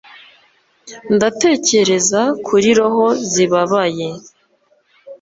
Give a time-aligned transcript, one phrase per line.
[1.15, 4.07] Ndatekereza kuri roho zibabaye